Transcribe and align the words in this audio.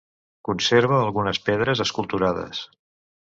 Conserva 0.47 0.95
algunes 0.99 1.41
pedres 1.51 1.83
esculturades. 1.87 2.63